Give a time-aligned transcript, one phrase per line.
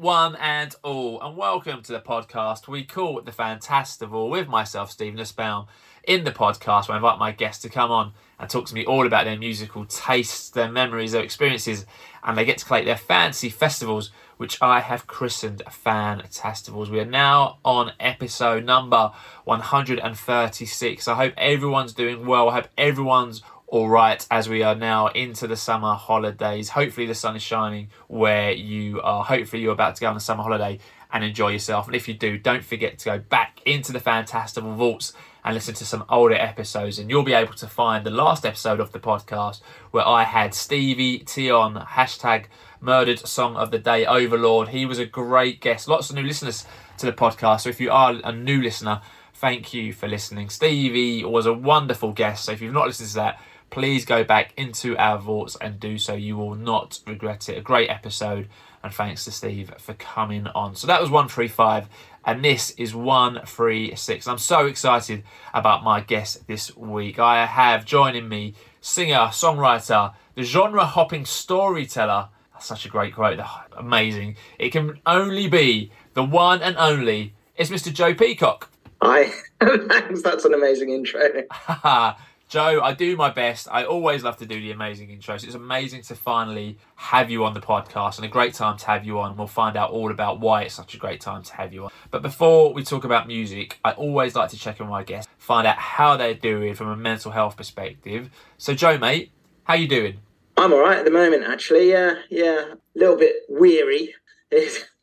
[0.00, 4.90] One and all, and welcome to the podcast we call it the Fantastival with myself,
[4.90, 5.68] Stephen Nussbaum.
[6.04, 9.06] In the podcast, I invite my guests to come on and talk to me all
[9.06, 11.86] about their musical tastes, their memories, their experiences,
[12.22, 16.90] and they get to collect their fancy festivals, which I have christened Fantastivals.
[16.90, 19.12] We are now on episode number
[19.44, 21.08] 136.
[21.08, 22.50] I hope everyone's doing well.
[22.50, 26.70] I hope everyone's all right as we are now into the summer holidays.
[26.70, 29.24] Hopefully, the sun is shining where you are.
[29.24, 30.78] Hopefully, you're about to go on a summer holiday
[31.12, 31.86] and enjoy yourself.
[31.86, 35.12] And if you do, don't forget to go back into the Fantastival Vaults
[35.44, 36.98] and listen to some older episodes.
[36.98, 39.60] And you'll be able to find the last episode of the podcast
[39.90, 42.46] where I had Stevie Tion, hashtag
[42.80, 44.68] murdered song of the day overlord.
[44.68, 45.88] He was a great guest.
[45.88, 46.66] Lots of new listeners
[46.98, 47.62] to the podcast.
[47.62, 49.00] So if you are a new listener,
[49.34, 50.48] thank you for listening.
[50.48, 52.44] Stevie was a wonderful guest.
[52.44, 55.98] So if you've not listened to that, please go back into our vaults and do
[55.98, 56.14] so.
[56.14, 57.58] You will not regret it.
[57.58, 58.48] A great episode.
[58.82, 60.76] And thanks to Steve for coming on.
[60.76, 61.88] So that was 135
[62.24, 64.26] and this is 136.
[64.26, 65.22] I'm so excited
[65.54, 67.18] about my guest this week.
[67.18, 72.28] I have joining me singer, songwriter, the genre hopping storyteller.
[72.52, 73.40] That's such a great quote.
[73.76, 74.36] Amazing.
[74.58, 77.34] It can only be the one and only.
[77.56, 77.92] It's Mr.
[77.92, 78.70] Joe Peacock.
[79.02, 79.32] Hi.
[79.60, 80.22] Thanks.
[80.22, 81.20] That's an amazing intro.
[82.48, 83.66] Joe, I do my best.
[83.72, 85.42] I always love to do the amazing intros.
[85.42, 89.04] It's amazing to finally have you on the podcast and a great time to have
[89.04, 89.36] you on.
[89.36, 91.90] We'll find out all about why it's such a great time to have you on.
[92.12, 95.28] But before we talk about music, I always like to check in with my guests,
[95.38, 98.30] find out how they're doing from a mental health perspective.
[98.58, 99.32] So, Joe, mate,
[99.64, 100.18] how you doing?
[100.56, 101.90] I'm all right at the moment, actually.
[101.90, 104.14] Yeah, yeah, a little bit weary.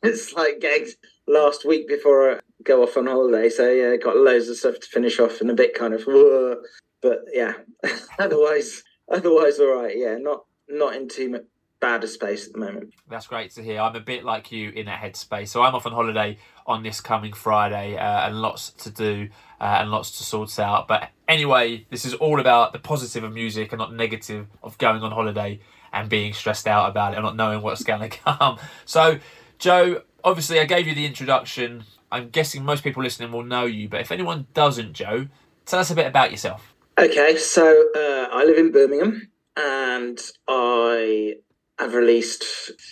[0.06, 4.50] It's, like gags last week before I go off on holiday, so yeah, got loads
[4.50, 6.02] of stuff to finish off and a bit kind of.
[6.06, 6.60] Whoa
[7.04, 7.52] but yeah,
[8.18, 9.96] otherwise, otherwise, all right.
[9.96, 11.42] Yeah, not not in too much
[11.78, 12.94] bad a space at the moment.
[13.10, 13.78] That's great to hear.
[13.78, 15.48] I'm a bit like you in that headspace.
[15.48, 19.28] So I'm off on holiday on this coming Friday, uh, and lots to do
[19.60, 20.88] uh, and lots to sort out.
[20.88, 25.02] But anyway, this is all about the positive of music and not negative of going
[25.02, 25.60] on holiday
[25.92, 28.58] and being stressed out about it and not knowing what's going to come.
[28.86, 29.18] So,
[29.58, 31.84] Joe, obviously, I gave you the introduction.
[32.10, 35.28] I'm guessing most people listening will know you, but if anyone doesn't, Joe,
[35.66, 36.73] tell us a bit about yourself.
[36.96, 41.34] Okay, so uh, I live in Birmingham and I
[41.80, 42.44] have released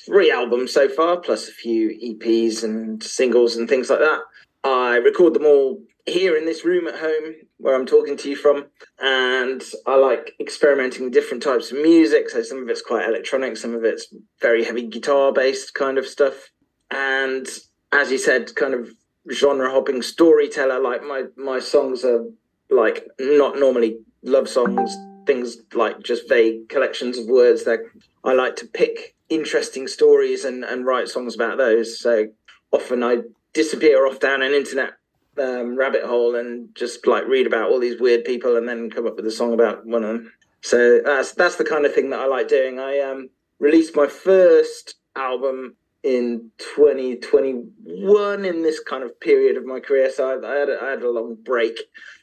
[0.04, 4.22] three albums so far, plus a few EPs and singles and things like that.
[4.64, 8.34] I record them all here in this room at home where I'm talking to you
[8.34, 8.66] from.
[9.00, 12.28] And I like experimenting with different types of music.
[12.28, 16.08] So some of it's quite electronic, some of it's very heavy guitar based kind of
[16.08, 16.50] stuff.
[16.90, 17.46] And
[17.92, 18.90] as you said, kind of
[19.30, 22.24] genre hopping storyteller, like my, my songs are
[22.72, 24.96] like not normally love songs,
[25.26, 27.80] things like just vague collections of words that
[28.24, 31.98] I like to pick interesting stories and, and write songs about those.
[31.98, 32.28] So
[32.70, 33.18] often I
[33.52, 34.92] disappear off down an internet
[35.38, 39.06] um, rabbit hole and just like read about all these weird people and then come
[39.06, 40.32] up with a song about one of them.
[40.60, 42.78] So that's that's the kind of thing that I like doing.
[42.78, 49.80] I um, released my first album in 2021 in this kind of period of my
[49.80, 50.10] career.
[50.10, 51.78] So I, I, had, a, I had a long break,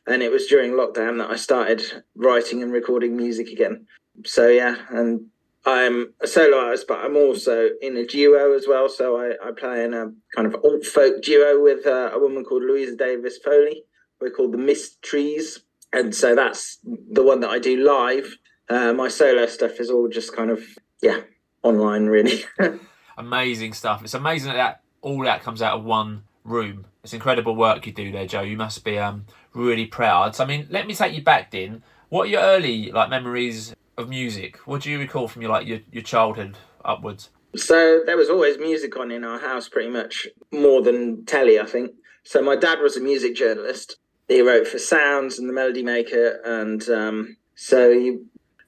[0.10, 3.86] and it was during lockdown that I started writing and recording music again.
[4.26, 5.28] So yeah, and
[5.66, 8.90] I'm a solo artist, but I'm also in a duo as well.
[8.90, 12.44] So I, I play in a kind of alt folk duo with uh, a woman
[12.44, 13.84] called Louisa Davis Foley.
[14.20, 15.60] We're called the Missed Trees,
[15.94, 18.38] and so that's the one that I do live.
[18.68, 20.64] Uh, my solo stuff is all just kind of
[21.02, 21.22] yeah
[21.62, 22.44] online, really.
[23.18, 24.04] amazing stuff.
[24.04, 26.86] It's amazing that all that comes out of one room.
[27.04, 28.42] It's incredible work you do there, Joe.
[28.42, 30.36] You must be um, really proud.
[30.36, 31.84] So, I mean, let me take you back, then.
[32.10, 34.58] What are your early like memories of music?
[34.66, 37.30] What do you recall from your like your, your childhood upwards?
[37.56, 41.66] So there was always music on in our house, pretty much more than telly, I
[41.66, 41.92] think.
[42.24, 43.98] So my dad was a music journalist.
[44.28, 48.20] He wrote for Sounds and the Melody Maker, and um, so he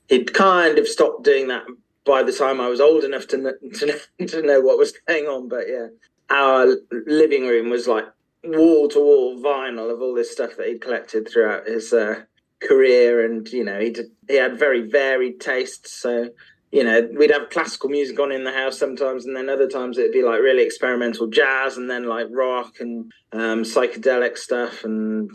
[0.09, 1.63] he'd kind of stopped doing that
[2.05, 3.37] by the time I was old enough to
[3.73, 5.47] to, to know what was going on.
[5.47, 5.87] But yeah,
[6.29, 6.67] our
[7.05, 8.05] living room was like
[8.43, 12.23] wall to wall vinyl of all this stuff that he'd collected throughout his uh,
[12.61, 13.95] career, and you know he
[14.27, 15.91] he had very varied tastes.
[15.91, 16.29] So
[16.71, 19.97] you know we'd have classical music on in the house sometimes, and then other times
[19.97, 25.31] it'd be like really experimental jazz, and then like rock and um, psychedelic stuff and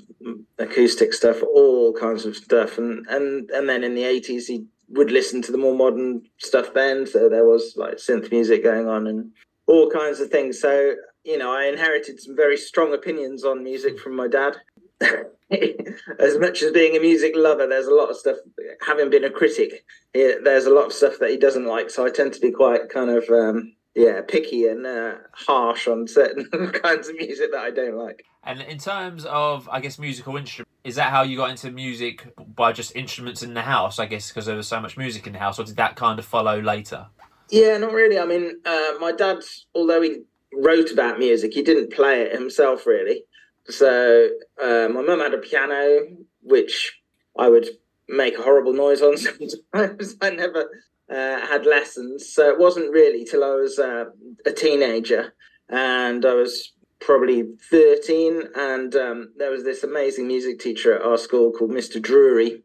[0.59, 5.11] acoustic stuff, all kinds of stuff, and and and then in the eighties he would
[5.11, 7.07] listen to the more modern stuff then.
[7.07, 9.33] So there was like synth music going on and
[9.67, 10.61] all kinds of things.
[10.61, 10.95] So,
[11.27, 14.57] you know, I inherited some very strong opinions on music from my dad.
[16.21, 18.37] as much as being a music lover, there's a lot of stuff,
[18.87, 19.85] having been a critic,
[20.15, 21.91] there's a lot of stuff that he doesn't like.
[21.91, 26.07] So I tend to be quite kind of, um, yeah picky and uh, harsh on
[26.07, 26.45] certain
[26.83, 28.25] kinds of music that I don't like.
[28.45, 32.33] And in terms of, I guess, musical instrument, is that how you got into music
[32.55, 33.99] by just instruments in the house?
[33.99, 36.19] I guess because there was so much music in the house, or did that kind
[36.19, 37.07] of follow later?
[37.51, 38.19] Yeah, not really.
[38.19, 39.39] I mean, uh, my dad,
[39.75, 40.19] although he
[40.63, 43.23] wrote about music, he didn't play it himself really.
[43.69, 44.29] So
[44.63, 46.07] uh, my mum had a piano,
[46.43, 47.01] which
[47.39, 47.69] I would
[48.09, 49.17] make a horrible noise on
[49.73, 50.17] sometimes.
[50.21, 50.71] I never
[51.11, 54.05] uh, had lessons, so it wasn't really till I was uh,
[54.45, 55.35] a teenager,
[55.69, 61.19] and I was probably 13 and um, there was this amazing music teacher at our
[61.19, 62.63] school called mr drury.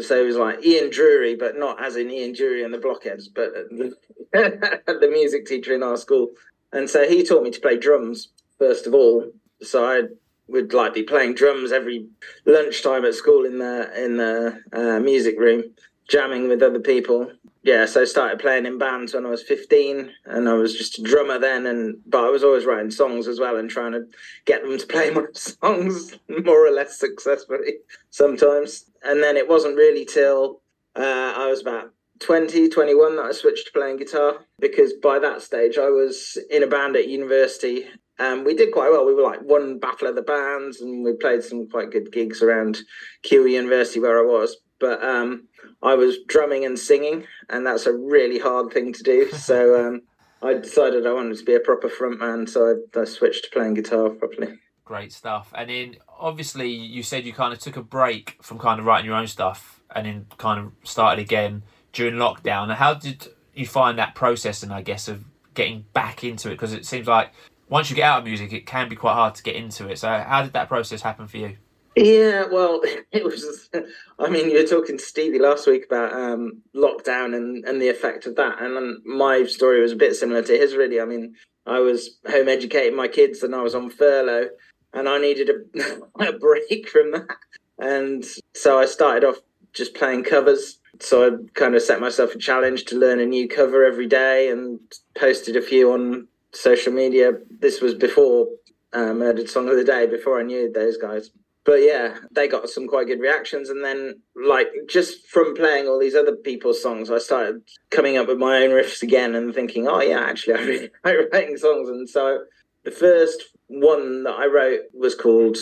[0.00, 3.28] So it was like ian drury but not as in ian drury and the blockheads
[3.28, 3.52] but
[4.32, 6.30] the music teacher in our school
[6.74, 8.28] and so he taught me to play drums
[8.58, 9.30] first of all
[9.62, 10.02] so i
[10.48, 12.06] would like be playing drums every
[12.44, 15.64] lunchtime at school in the in the uh, music room
[16.08, 17.30] jamming with other people
[17.64, 20.98] yeah, so I started playing in bands when I was 15 and I was just
[20.98, 24.04] a drummer then and but I was always writing songs as well and trying to
[24.44, 27.76] get them to play my songs more or less successfully
[28.10, 28.84] sometimes.
[29.02, 30.60] And then it wasn't really till
[30.94, 35.42] uh, I was about 20, 21 that I switched to playing guitar because by that
[35.42, 37.86] stage I was in a band at university
[38.18, 39.04] and we did quite well.
[39.04, 42.42] We were like one battle of the bands and we played some quite good gigs
[42.42, 42.78] around
[43.22, 44.56] Keele University where I was.
[44.78, 45.48] But um,
[45.82, 49.30] I was drumming and singing, and that's a really hard thing to do.
[49.34, 50.02] So um,
[50.42, 53.74] I decided I wanted to be a proper frontman, so I, I switched to playing
[53.74, 54.58] guitar properly.
[54.84, 55.52] Great stuff.
[55.54, 59.06] And then obviously you said you kind of took a break from kind of writing
[59.06, 61.62] your own stuff, and then kind of started again
[61.94, 62.74] during lockdown.
[62.74, 64.62] How did you find that process?
[64.62, 65.24] And I guess of
[65.54, 67.32] getting back into it because it seems like
[67.68, 69.98] once you get out of music, it can be quite hard to get into it.
[69.98, 71.56] So how did that process happen for you?
[71.96, 72.80] Yeah, well,
[73.12, 73.70] it was.
[74.18, 77.88] I mean, you were talking to Stevie last week about um, lockdown and, and the
[77.88, 80.74] effect of that, and um, my story was a bit similar to his.
[80.74, 81.34] Really, I mean,
[81.66, 84.48] I was home educating my kids, and I was on furlough,
[84.92, 87.36] and I needed a, a break from that,
[87.78, 88.24] and
[88.54, 89.36] so I started off
[89.72, 90.78] just playing covers.
[91.00, 94.50] So I kind of set myself a challenge to learn a new cover every day,
[94.50, 94.80] and
[95.16, 97.32] posted a few on social media.
[97.60, 98.48] This was before
[98.92, 101.30] uh, Murdered Song of the Day, before I knew those guys
[101.64, 103.70] but yeah, they got some quite good reactions.
[103.70, 108.28] And then, like, just from playing all these other people's songs, I started coming up
[108.28, 111.88] with my own riffs again and thinking, oh, yeah, actually, I really like writing songs.
[111.88, 112.44] And so
[112.84, 115.56] the first one that I wrote was called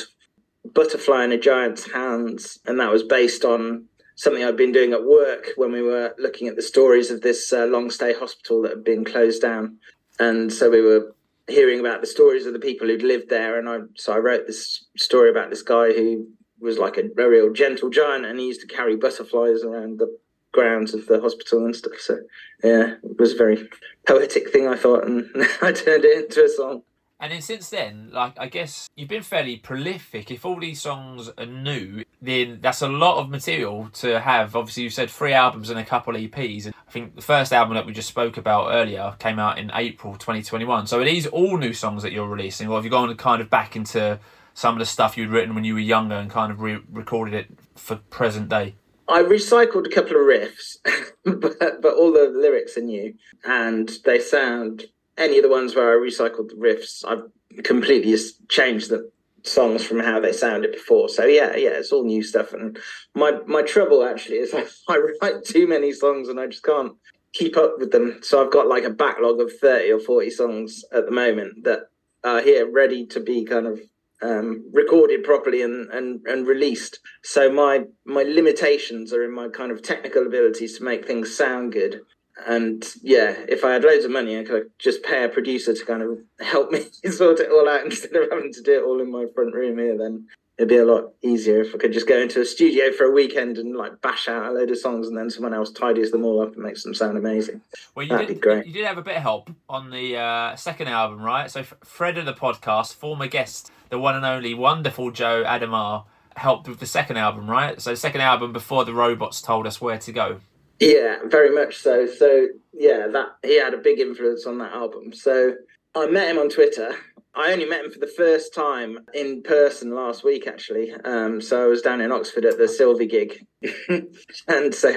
[0.75, 2.59] Butterfly in a Giant's Hands.
[2.67, 6.49] And that was based on something I'd been doing at work when we were looking
[6.49, 9.79] at the stories of this uh, long stay hospital that had been closed down.
[10.19, 11.15] And so we were
[11.49, 14.47] hearing about the stories of the people who'd lived there, and I so I wrote
[14.47, 16.29] this story about this guy who
[16.61, 20.17] was like a, a real gentle giant, and he used to carry butterflies around the
[20.53, 21.99] grounds of the hospital and stuff.
[21.99, 22.19] So
[22.63, 23.69] yeah, it was a very
[24.07, 25.29] poetic thing I thought, and
[25.63, 26.83] I turned it into a song.
[27.23, 30.33] And then since then, like I guess you've been fairly prolific.
[30.33, 34.57] If all these songs are new, then that's a lot of material to have.
[34.57, 36.67] Obviously, you said three albums and a couple EPs.
[36.67, 39.71] And I think the first album that we just spoke about earlier came out in
[39.73, 40.89] April 2021.
[40.89, 43.49] So are these all new songs that you're releasing, or have you gone kind of
[43.49, 44.19] back into
[44.53, 47.47] some of the stuff you'd written when you were younger and kind of re-recorded it
[47.77, 48.75] for present day?
[49.09, 50.79] I recycled a couple of riffs,
[51.25, 53.15] but, but all the lyrics are new
[53.45, 54.87] and they sound
[55.19, 57.25] any of the ones where I recycled the riffs, I've
[57.65, 58.17] completely
[58.49, 59.11] changed the
[59.45, 61.09] songs from how they sounded before.
[61.09, 62.53] So yeah, yeah, it's all new stuff.
[62.53, 62.79] And
[63.15, 66.93] my my trouble actually is I, I write too many songs and I just can't
[67.33, 68.21] keep up with them.
[68.23, 71.89] So I've got like a backlog of thirty or forty songs at the moment that
[72.25, 73.81] are here ready to be kind of
[74.23, 77.01] um, recorded properly and, and and released.
[77.23, 81.73] So my my limitations are in my kind of technical abilities to make things sound
[81.73, 82.03] good
[82.47, 85.85] and yeah, if I had loads of money, I could just pay a producer to
[85.85, 89.01] kind of help me sort it all out instead of having to do it all
[89.01, 89.97] in my front room here.
[89.99, 90.27] Then
[90.59, 93.11] it'd be a lot easier if I could just go into a studio for a
[93.11, 96.25] weekend and like bash out a load of songs, and then someone else tidies them
[96.25, 97.61] all up and makes them sound amazing.
[97.95, 98.67] Well, you That'd did, be great.
[98.67, 101.51] You did have a bit of help on the uh, second album, right?
[101.51, 106.05] So Fred of the podcast, former guest, the one and only wonderful Joe Adhemar,
[106.37, 107.81] helped with the second album, right?
[107.81, 110.41] So second album before the robots told us where to go.
[110.83, 112.07] Yeah, very much so.
[112.07, 115.13] So yeah, that he had a big influence on that album.
[115.13, 115.55] So
[115.95, 116.95] I met him on Twitter.
[117.35, 120.93] I only met him for the first time in person last week, actually.
[121.05, 123.47] Um, so I was down in Oxford at the Sylvie gig,
[124.49, 124.93] and so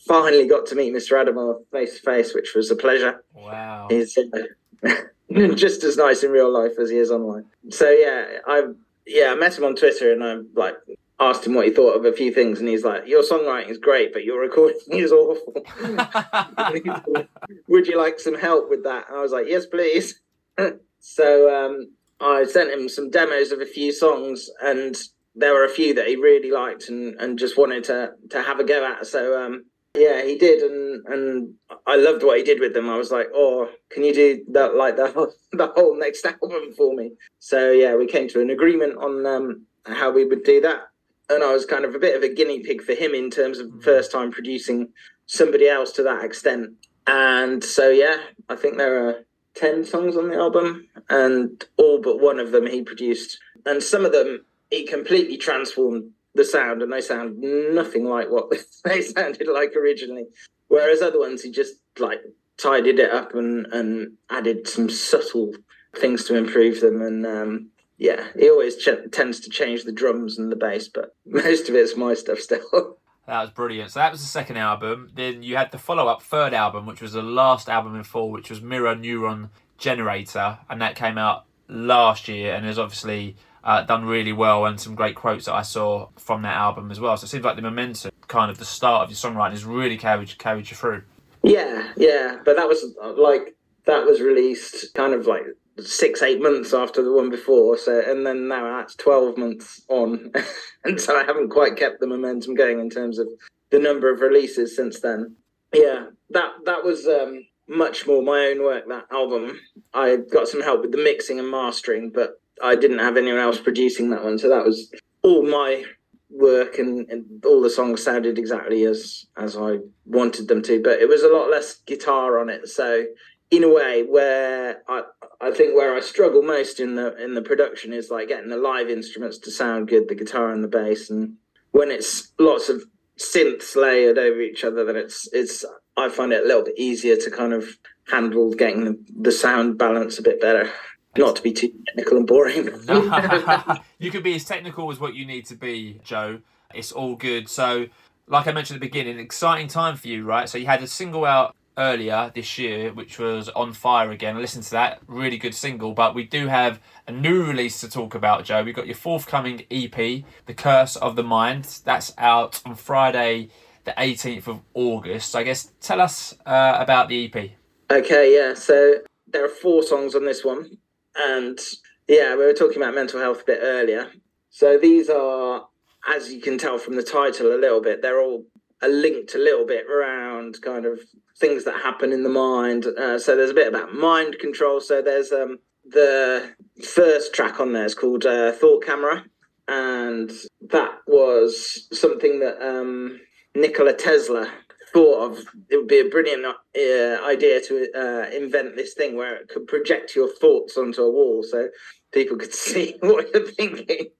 [0.00, 1.12] finally got to meet Mr.
[1.12, 3.22] Adhemar face to face, which was a pleasure.
[3.32, 4.94] Wow, he's uh,
[5.54, 7.46] just as nice in real life as he is online.
[7.70, 8.64] So yeah, I
[9.06, 10.74] yeah I met him on Twitter, and I'm like
[11.20, 13.78] asked him what he thought of a few things, and he's like, "Your songwriting is
[13.78, 15.64] great, but your recording is awful.
[17.68, 20.20] Would you like some help with that?" And I was like, "Yes, please."
[21.00, 24.96] so um, I sent him some demos of a few songs, and
[25.34, 28.60] there were a few that he really liked and, and just wanted to to have
[28.60, 29.06] a go at.
[29.06, 31.54] So um, yeah, he did, and and
[31.86, 32.88] I loved what he did with them.
[32.88, 36.72] I was like, oh, can you do that like the whole, the whole next album
[36.76, 37.12] for me?
[37.38, 40.89] So yeah, we came to an agreement on um, how we would do that,
[41.30, 43.58] and I was kind of a bit of a guinea pig for him in terms
[43.58, 43.82] of mm.
[43.82, 44.88] first time producing
[45.26, 46.72] somebody else to that extent.
[47.06, 48.16] And so yeah,
[48.48, 52.66] I think there are ten songs on the album, and all but one of them
[52.66, 58.04] he produced, and some of them he completely transformed the sound, and they sound nothing
[58.04, 58.52] like what
[58.84, 60.26] they sounded like originally.
[60.68, 62.20] Whereas other ones, he just like
[62.56, 65.52] tidied it up and and added some subtle
[65.96, 67.00] things to improve them.
[67.00, 67.69] And um,
[68.00, 71.74] yeah, he always ch- tends to change the drums and the bass, but most of
[71.76, 72.96] it's my stuff still.
[73.26, 73.92] That was brilliant.
[73.92, 75.08] So that was the second album.
[75.14, 78.50] Then you had the follow-up third album, which was the last album in full, which
[78.50, 84.04] was Mirror Neuron Generator, and that came out last year and is obviously uh, done
[84.04, 87.16] really well and some great quotes that I saw from that album as well.
[87.16, 89.96] So it seems like the momentum, kind of the start of your songwriting, has really
[89.96, 91.04] carried carried you through.
[91.44, 92.84] Yeah, yeah, but that was
[93.16, 93.54] like
[93.84, 95.44] that was released kind of like
[95.82, 100.32] six eight months after the one before so and then now that's 12 months on
[100.84, 103.28] and so i haven't quite kept the momentum going in terms of
[103.70, 105.34] the number of releases since then
[105.72, 109.58] yeah that that was um much more my own work that album
[109.94, 113.58] i got some help with the mixing and mastering but I didn't have anyone else
[113.58, 115.84] producing that one, so that was all my
[116.28, 120.82] work, and, and, all the songs sounded exactly as as I wanted them to.
[120.82, 123.04] But it was a lot less guitar on it, so
[123.50, 125.02] in a way, where I
[125.40, 128.56] I think where I struggle most in the in the production is like getting the
[128.56, 131.36] live instruments to sound good, the guitar and the bass, and
[131.70, 132.84] when it's lots of
[133.18, 135.64] synths layered over each other, then it's it's
[135.96, 137.78] I find it a little bit easier to kind of
[138.10, 140.70] handle getting the, the sound balance a bit better.
[141.16, 142.68] Not to be too technical and boring.
[143.98, 146.40] you can be as technical as what you need to be, Joe.
[146.72, 147.48] It's all good.
[147.48, 147.86] So,
[148.28, 150.48] like I mentioned at the beginning, exciting time for you, right?
[150.48, 154.36] So you had a single out earlier this year, which was On Fire Again.
[154.36, 155.92] I listened to that, really good single.
[155.92, 158.62] But we do have a new release to talk about, Joe.
[158.62, 161.80] We've got your forthcoming EP, The Curse of the Mind.
[161.84, 163.48] That's out on Friday,
[163.84, 165.30] the 18th of August.
[165.30, 167.50] So I guess tell us uh, about the EP.
[167.90, 168.54] Okay, yeah.
[168.54, 168.96] So
[169.26, 170.76] there are four songs on this one.
[171.16, 171.58] And
[172.06, 174.10] yeah, we were talking about mental health a bit earlier.
[174.50, 175.66] So these are,
[176.14, 178.44] as you can tell from the title a little bit, they're all
[178.88, 181.00] linked a little bit around kind of
[181.38, 182.86] things that happen in the mind.
[182.86, 184.80] Uh, so there's a bit about mind control.
[184.80, 189.24] So there's um, the first track on there is called uh, Thought Camera.
[189.68, 190.30] And
[190.70, 193.20] that was something that um,
[193.54, 194.50] Nikola Tesla
[194.92, 199.36] thought of it would be a brilliant uh, idea to uh, invent this thing where
[199.36, 201.68] it could project your thoughts onto a wall so
[202.12, 204.10] people could see what you're thinking.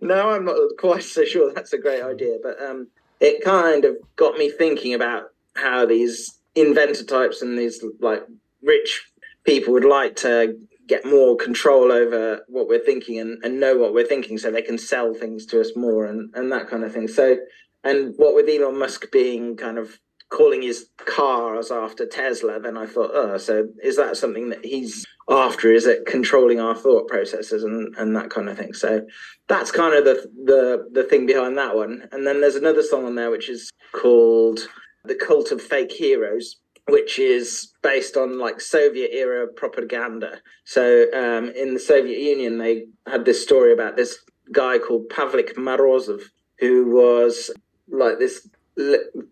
[0.00, 2.88] no, I'm not quite so sure that's a great idea, but um,
[3.20, 5.24] it kind of got me thinking about
[5.54, 8.22] how these inventor types and these like
[8.62, 9.04] rich
[9.44, 13.94] people would like to get more control over what we're thinking and, and know what
[13.94, 16.92] we're thinking so they can sell things to us more and, and that kind of
[16.92, 17.06] thing.
[17.06, 17.36] So
[17.84, 19.98] and what with Elon Musk being kind of
[20.30, 25.04] calling his cars after Tesla, then I thought, oh, so is that something that he's
[25.30, 25.72] after?
[25.72, 28.74] Is it controlling our thought processes and, and that kind of thing?
[28.74, 29.06] So
[29.48, 32.08] that's kind of the, the the thing behind that one.
[32.12, 34.60] And then there's another song on there which is called
[35.04, 36.56] "The Cult of Fake Heroes."
[36.88, 40.40] Which is based on like Soviet era propaganda.
[40.64, 44.18] So um, in the Soviet Union, they had this story about this
[44.50, 46.22] guy called Pavlik Morozov,
[46.58, 47.52] who was
[47.88, 48.48] like this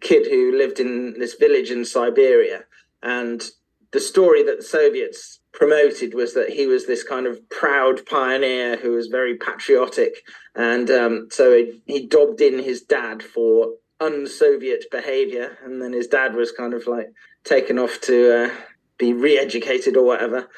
[0.00, 2.64] kid who lived in this village in Siberia.
[3.02, 3.42] And
[3.92, 8.76] the story that the Soviets promoted was that he was this kind of proud pioneer
[8.76, 10.22] who was very patriotic.
[10.54, 15.58] And um, so he, he dobbed in his dad for un-Soviet behavior.
[15.64, 17.08] And then his dad was kind of like
[17.44, 18.54] taken off to uh,
[18.98, 20.48] be re-educated or whatever.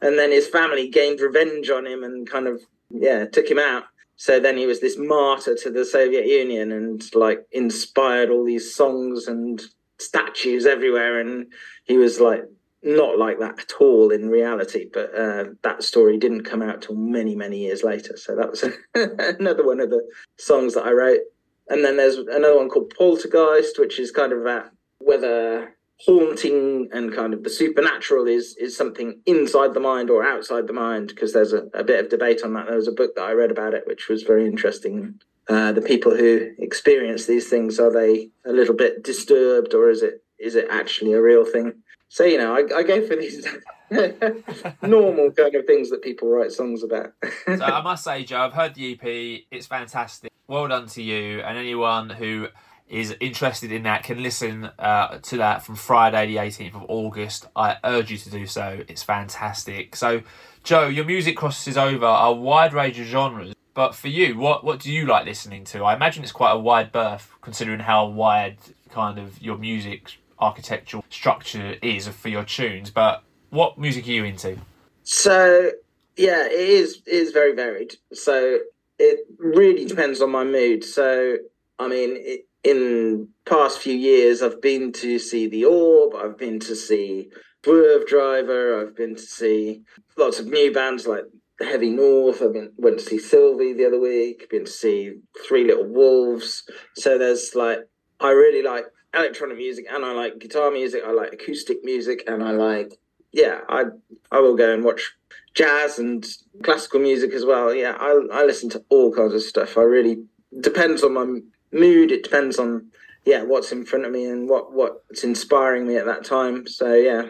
[0.00, 3.84] And then his family gained revenge on him and kind of, yeah, took him out
[4.20, 8.74] so then he was this martyr to the Soviet Union and like inspired all these
[8.74, 9.62] songs and
[10.00, 11.20] statues everywhere.
[11.20, 11.52] And
[11.84, 12.42] he was like
[12.82, 14.86] not like that at all in reality.
[14.92, 18.16] But uh, that story didn't come out till many, many years later.
[18.16, 18.64] So that was
[19.40, 20.06] another one of the
[20.38, 21.20] songs that I wrote.
[21.68, 27.12] And then there's another one called Poltergeist, which is kind of about whether haunting and
[27.12, 31.32] kind of the supernatural is is something inside the mind or outside the mind because
[31.32, 33.50] there's a, a bit of debate on that there was a book that i read
[33.50, 35.18] about it which was very interesting
[35.48, 40.00] uh, the people who experience these things are they a little bit disturbed or is
[40.00, 41.74] it is it actually a real thing?
[42.08, 43.46] So you know, I, I go for these
[44.82, 47.12] normal kind of things that people write songs about.
[47.46, 49.44] so I must say, Joe, I've heard the EP.
[49.50, 50.32] It's fantastic.
[50.46, 52.48] Well done to you and anyone who
[52.88, 57.46] is interested in that can listen uh, to that from Friday, the 18th of August.
[57.54, 58.82] I urge you to do so.
[58.88, 59.94] It's fantastic.
[59.94, 60.22] So,
[60.64, 63.54] Joe, your music crosses over a wide range of genres.
[63.74, 65.84] But for you, what what do you like listening to?
[65.84, 68.56] I imagine it's quite a wide berth, considering how wide
[68.90, 72.90] kind of your music architectural structure is for your tunes.
[72.90, 74.58] But what music are you into?
[75.02, 75.72] So
[76.16, 77.94] yeah, it is it is very varied.
[78.12, 78.58] So
[78.98, 80.84] it really depends on my mood.
[80.84, 81.36] So
[81.78, 86.14] I mean, it, in past few years, I've been to see The Orb.
[86.14, 87.30] I've been to see
[87.64, 88.82] Swervedriver.
[88.82, 89.82] I've been to see
[90.16, 91.24] lots of new bands like
[91.60, 92.42] Heavy North.
[92.42, 94.48] I been, went to see Sylvie the other week.
[94.50, 95.14] Been to see
[95.46, 96.64] Three Little Wolves.
[96.96, 97.80] So there's like
[98.20, 101.02] I really like electronic music and I like guitar music.
[101.06, 102.98] I like acoustic music and I like
[103.32, 103.60] yeah.
[103.68, 103.84] I
[104.30, 105.14] I will go and watch
[105.54, 106.26] jazz and
[106.62, 107.74] classical music as well.
[107.74, 109.76] Yeah, I I listen to all kinds of stuff.
[109.76, 110.24] I really
[110.60, 111.40] depends on my
[111.72, 112.12] mood.
[112.12, 112.90] It depends on
[113.24, 116.66] yeah what's in front of me and what what's inspiring me at that time.
[116.66, 117.28] So yeah,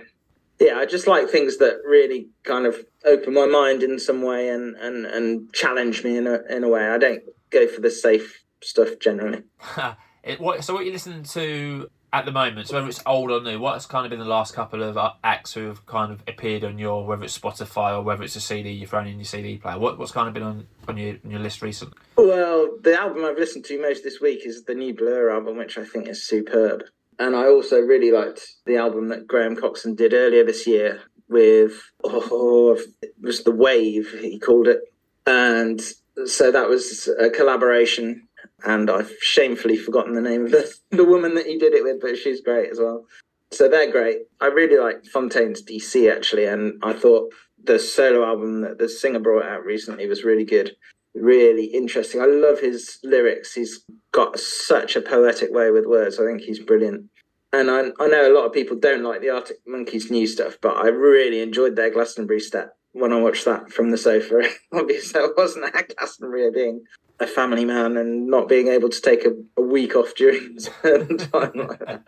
[0.61, 4.49] yeah, I just like things that really kind of open my mind in some way
[4.49, 6.88] and and and challenge me in a in a way.
[6.88, 9.42] I don't go for the safe stuff generally.
[10.28, 12.68] it, what, so what you listening to at the moment?
[12.68, 15.12] So whether it's old or new, what's kind of been the last couple of uh,
[15.25, 18.40] acts who have kind of appeared on your whether it's Spotify or whether it's a
[18.40, 19.78] CD you've thrown in your CD player?
[19.78, 21.97] What, what's kind of been on on your on your list recently?
[22.16, 25.78] Well, the album I've listened to most this week is the new Blur album, which
[25.78, 26.85] I think is superb.
[27.18, 31.73] And I also really liked the album that Graham Coxon did earlier this year with,
[32.04, 34.92] oh, it was The Wave, he called it.
[35.26, 35.81] And
[36.26, 38.27] so that was a collaboration.
[38.64, 42.01] And I've shamefully forgotten the name of the, the woman that he did it with,
[42.01, 43.05] but she's great as well.
[43.51, 44.18] So they're great.
[44.40, 46.44] I really like Fontaines DC actually.
[46.44, 50.77] And I thought the solo album that the singer brought out recently was really good
[51.14, 52.21] really interesting.
[52.21, 53.55] I love his lyrics.
[53.55, 56.18] He's got such a poetic way with words.
[56.18, 57.07] I think he's brilliant.
[57.53, 60.59] And I, I know a lot of people don't like the Arctic Monkeys new stuff,
[60.61, 64.42] but I really enjoyed their Glastonbury set when I watched that from the sofa.
[64.73, 66.85] Obviously, I wasn't at Glastonbury being
[67.20, 71.52] a family man and not being able to take a, a week off during time
[71.54, 72.02] like that.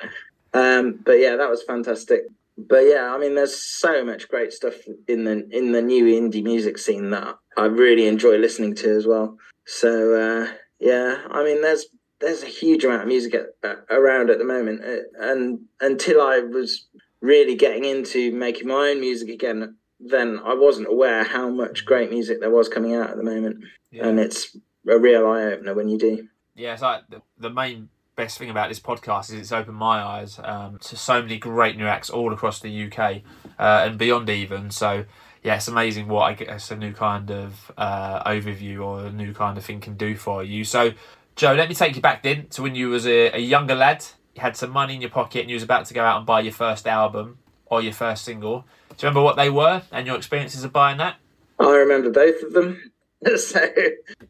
[0.53, 2.23] Um, but yeah, that was fantastic.
[2.57, 4.75] But yeah, I mean, there's so much great stuff
[5.09, 9.07] in the in the new indie music scene that I really enjoy listening to as
[9.07, 9.38] well.
[9.64, 11.87] So uh, yeah, I mean, there's
[12.20, 14.83] there's a huge amount of music at, around at the moment,
[15.18, 16.87] and until I was
[17.23, 22.11] really getting into making my own music again, then I wasn't aware how much great
[22.11, 24.07] music there was coming out at the moment, yeah.
[24.07, 24.57] and it's
[24.88, 26.29] a real eye opener when you do.
[26.55, 30.03] Yeah, it's like the, the main best thing about this podcast is it's opened my
[30.03, 33.23] eyes um, to so many great new acts all across the UK
[33.59, 34.71] uh, and beyond even.
[34.71, 35.05] So
[35.43, 39.33] yeah, it's amazing what I guess a new kind of uh, overview or a new
[39.33, 40.64] kind of thing can do for you.
[40.64, 40.93] So
[41.37, 44.05] Joe, let me take you back then to when you was a, a younger lad.
[44.35, 46.27] You had some money in your pocket and you was about to go out and
[46.27, 48.66] buy your first album or your first single.
[48.90, 51.16] Do you remember what they were and your experiences of buying that?
[51.59, 52.89] I remember both of them.
[53.37, 53.66] so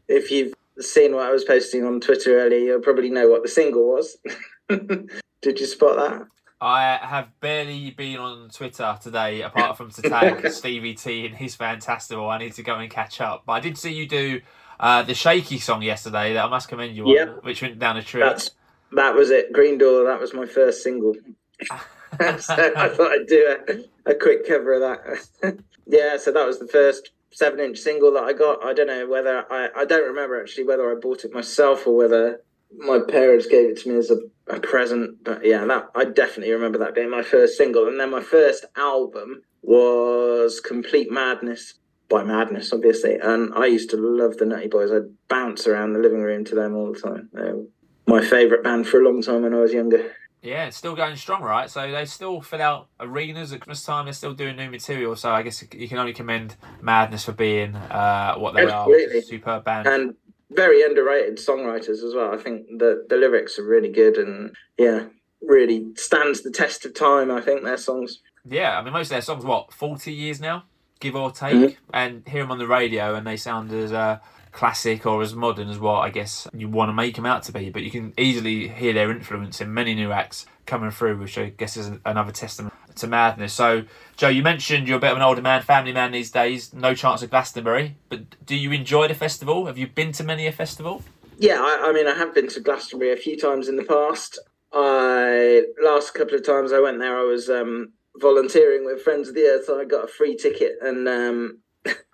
[0.07, 3.49] if you've seen what I was posting on Twitter earlier, you'll probably know what the
[3.49, 4.17] single was.
[4.69, 6.27] Did you spot that?
[6.59, 11.57] I have barely been on Twitter today, apart from to tag Stevie T and his
[11.57, 12.31] Fantastival.
[12.31, 13.43] I need to go and catch up.
[13.47, 14.41] But I did see you do
[14.79, 18.03] uh, the Shaky song yesterday that I must commend you on, which went down a
[18.03, 18.21] tree.
[18.21, 18.51] That's,
[18.91, 19.51] that was it.
[19.51, 21.15] Green Door, that was my first single.
[21.63, 21.73] so
[22.19, 23.57] I thought I'd do
[24.05, 25.59] a, a quick cover of that.
[25.87, 28.63] yeah, so that was the first seven inch single that I got.
[28.63, 31.95] I don't know whether I, I don't remember actually whether I bought it myself or
[31.95, 32.41] whether
[32.77, 34.17] my parents gave it to me as a,
[34.53, 35.23] a present.
[35.23, 37.87] But yeah, that I definitely remember that being my first single.
[37.87, 41.75] And then my first album was Complete Madness
[42.09, 43.15] by Madness, obviously.
[43.15, 44.91] And I used to love the Nutty Boys.
[44.91, 47.29] I'd bounce around the living room to them all the time.
[47.33, 47.65] They were
[48.07, 50.11] my favourite band for a long time when I was younger.
[50.41, 51.69] Yeah, it's still going strong, right?
[51.69, 54.05] So they still fill out arenas at Christmas time.
[54.05, 55.15] They're still doing new material.
[55.15, 59.19] So I guess you can only commend Madness for being uh, what they Absolutely.
[59.19, 59.21] are.
[59.21, 59.87] Superb band.
[59.87, 60.15] And
[60.49, 62.33] very underrated songwriters as well.
[62.33, 65.05] I think the, the lyrics are really good and, yeah,
[65.41, 68.19] really stands the test of time, I think, their songs.
[68.43, 70.63] Yeah, I mean, most of their songs, what, 40 years now?
[71.01, 71.89] give or take, mm-hmm.
[71.93, 74.19] and hear them on the radio, and they sound as uh,
[74.51, 77.51] classic or as modern as what I guess you want to make them out to
[77.51, 77.69] be.
[77.69, 81.49] But you can easily hear their influence in many new acts coming through, which I
[81.49, 83.53] guess is another testament to madness.
[83.53, 83.83] So,
[84.17, 86.73] Joe, you mentioned you're a bit of an older man, family man these days.
[86.73, 89.65] No chance of Glastonbury, but do you enjoy the festival?
[89.65, 91.03] Have you been to many a festival?
[91.41, 94.39] yeah, I, I mean, I have been to Glastonbury a few times in the past.
[94.71, 99.33] I last couple of times I went there, I was um, volunteering with Friends of
[99.35, 101.61] the Earth, so I got a free ticket and um,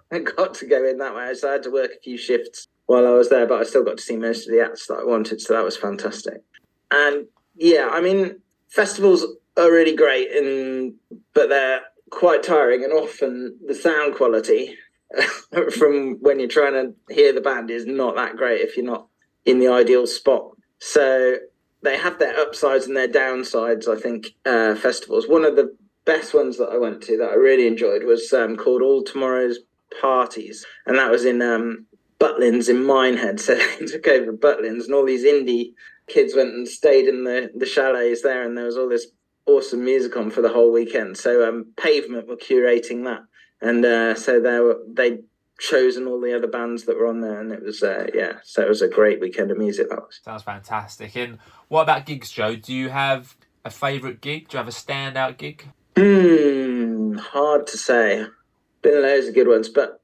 [0.12, 1.34] I got to go in that way.
[1.34, 3.84] So I had to work a few shifts while I was there, but I still
[3.84, 6.42] got to see most of the acts that I wanted, so that was fantastic.
[6.90, 8.40] And yeah, I mean,
[8.70, 9.26] festivals
[9.58, 10.94] are really great, and
[11.34, 14.78] but they're quite tiring, and often the sound quality
[15.78, 19.08] from when you're trying to hear the band is not that great if you're not
[19.46, 20.52] in the ideal spot.
[20.80, 21.38] So
[21.82, 23.88] they have their upsides and their downsides.
[23.88, 25.28] I think uh, festivals.
[25.28, 28.56] One of the best ones that I went to that I really enjoyed was um,
[28.56, 29.60] called All Tomorrow's
[30.00, 31.86] Parties, and that was in um,
[32.20, 33.40] Butlins in Minehead.
[33.40, 35.74] So they took over Butlins, and all these indie
[36.08, 39.08] kids went and stayed in the the chalets there, and there was all this
[39.46, 41.18] awesome music on for the whole weekend.
[41.18, 43.22] So um, Pavement were curating that,
[43.62, 45.20] and uh, so they were they
[45.60, 48.34] chosen all the other bands that were on there, and it was uh, yeah.
[48.44, 49.90] So it was a great weekend of music.
[49.90, 50.20] That was.
[50.24, 51.16] Sounds fantastic.
[51.16, 52.56] And what about gigs, Joe?
[52.56, 54.50] Do you have a favourite gig?
[54.50, 55.68] Do you have a standout gig?
[55.98, 58.26] Hmm, hard to say.
[58.88, 60.02] Been loads of good ones, but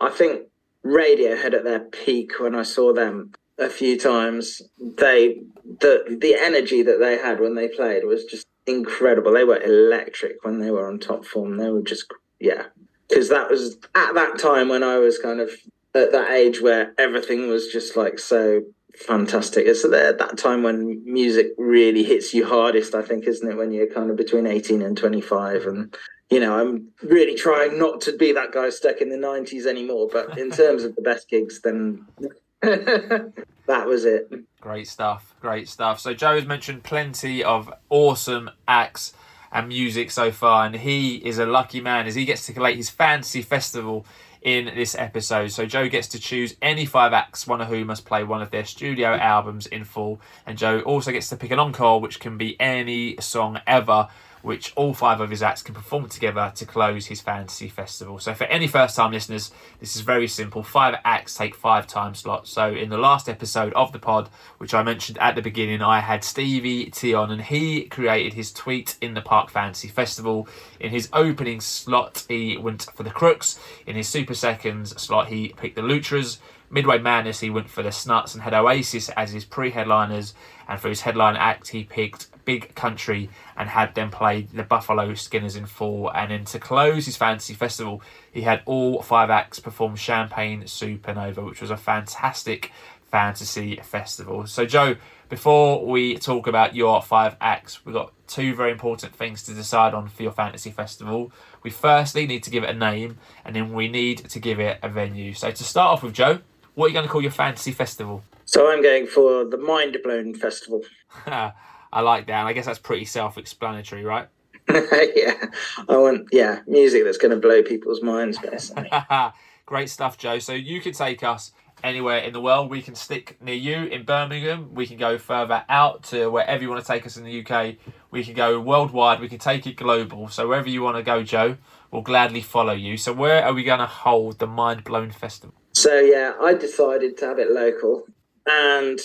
[0.00, 0.48] I think
[0.84, 4.60] Radiohead at their peak when I saw them a few times.
[4.76, 5.42] They
[5.80, 9.32] the the energy that they had when they played was just incredible.
[9.32, 11.58] They were electric when they were on top form.
[11.58, 12.64] They were just yeah,
[13.08, 15.52] because that was at that time when I was kind of
[15.94, 18.62] at that age where everything was just like so
[18.96, 19.68] fantastic.
[19.68, 23.56] It's at that time when music really hits you hardest, I think, isn't it?
[23.56, 25.66] When you're kind of between 18 and 25.
[25.66, 25.96] And,
[26.30, 30.08] you know, I'm really trying not to be that guy stuck in the 90s anymore.
[30.12, 32.06] But in terms of the best gigs, then
[32.60, 34.30] that was it.
[34.60, 35.34] Great stuff.
[35.40, 36.00] Great stuff.
[36.00, 39.12] So, Joe has mentioned plenty of awesome acts
[39.52, 42.76] and music so far, and he is a lucky man as he gets to collate
[42.76, 44.04] his fantasy festival
[44.42, 45.50] in this episode.
[45.50, 48.50] So Joe gets to choose any five acts, one of whom must play one of
[48.50, 52.36] their studio albums in full, and Joe also gets to pick an encore, which can
[52.36, 54.08] be any song ever
[54.42, 58.18] which all five of his acts can perform together to close his fantasy festival.
[58.18, 60.62] So, for any first time listeners, this is very simple.
[60.62, 62.50] Five acts take five time slots.
[62.50, 66.00] So, in the last episode of the pod, which I mentioned at the beginning, I
[66.00, 70.48] had Stevie T on and he created his Tweet in the Park Fantasy Festival.
[70.80, 73.58] In his opening slot, he went for the Crooks.
[73.86, 76.38] In his Super Seconds slot, he picked the Lutras.
[76.70, 80.34] Midway Madness, he went for the Snuts and had Oasis as his pre headliners.
[80.68, 85.14] And for his headline act, he picked Big Country and had them play the Buffalo
[85.14, 86.10] Skinners in full.
[86.12, 88.02] And then to close his fantasy festival,
[88.32, 92.70] he had all five acts perform Champagne Supernova, which was a fantastic
[93.10, 94.46] fantasy festival.
[94.46, 94.96] So, Joe,
[95.28, 99.94] before we talk about your five acts, we've got two very important things to decide
[99.94, 101.32] on for your fantasy festival.
[101.62, 104.78] We firstly need to give it a name, and then we need to give it
[104.82, 105.34] a venue.
[105.34, 106.40] So, to start off with, Joe,
[106.78, 108.22] what are you going to call your fantasy festival?
[108.44, 110.82] So, I'm going for the Mind Blown Festival.
[111.26, 112.38] I like that.
[112.38, 114.28] And I guess that's pretty self-explanatory, right?
[114.70, 115.46] yeah,
[115.88, 118.88] I want yeah music that's going to blow people's minds, basically.
[119.66, 120.38] Great stuff, Joe.
[120.38, 121.50] So you can take us
[121.82, 122.70] anywhere in the world.
[122.70, 124.72] We can stick near you in Birmingham.
[124.72, 127.76] We can go further out to wherever you want to take us in the UK.
[128.12, 129.20] We can go worldwide.
[129.20, 130.28] We can take it global.
[130.28, 131.56] So wherever you want to go, Joe,
[131.90, 132.96] we'll gladly follow you.
[132.96, 135.54] So where are we going to hold the Mind Blown Festival?
[135.78, 138.02] So yeah, I decided to have it local,
[138.46, 138.98] and